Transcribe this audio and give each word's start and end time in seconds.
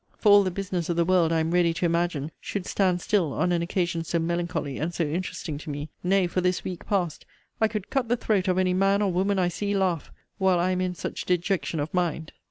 For 0.17 0.31
all 0.31 0.41
the 0.43 0.49
business 0.49 0.89
of 0.89 0.95
the 0.95 1.05
world, 1.05 1.31
I 1.31 1.41
am 1.41 1.51
ready 1.51 1.75
to 1.75 1.85
imagine, 1.85 2.31
should 2.41 2.65
stand 2.65 3.01
still 3.01 3.33
on 3.33 3.51
an 3.51 3.61
occasion 3.61 4.03
so 4.03 4.17
melancholy 4.17 4.79
and 4.79 4.91
so 4.91 5.03
interesting 5.03 5.59
to 5.59 5.69
me. 5.69 5.89
Nay, 6.03 6.25
for 6.25 6.41
this 6.41 6.63
week 6.63 6.87
past, 6.87 7.23
I 7.61 7.67
could 7.67 7.91
cut 7.91 8.09
the 8.09 8.17
throat 8.17 8.47
of 8.47 8.57
any 8.57 8.73
man 8.73 9.03
or 9.03 9.11
woman 9.11 9.37
I 9.37 9.47
see 9.49 9.77
laugh, 9.77 10.11
while 10.39 10.57
I 10.57 10.71
am 10.71 10.81
in 10.81 10.95
such 10.95 11.25
dejection 11.25 11.79
of 11.79 11.93
mind. 11.93 12.31